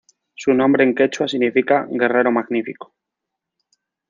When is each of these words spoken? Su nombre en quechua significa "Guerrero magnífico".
Su 0.33 0.55
nombre 0.55 0.83
en 0.83 0.95
quechua 0.95 1.27
significa 1.27 1.85
"Guerrero 1.87 2.31
magnífico". 2.31 2.95